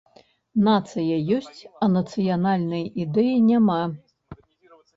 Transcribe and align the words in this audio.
Нацыя 0.67 1.17
ёсць, 1.37 1.59
а 1.85 1.91
нацыянальнай 1.97 2.83
ідэі 3.07 3.39
няма? 3.53 3.79